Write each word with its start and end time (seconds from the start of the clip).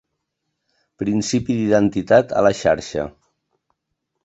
Principi 1.03 1.59
d'identitat 1.59 2.35
a 2.39 2.43
la 2.49 2.55
xarxa. 2.63 3.07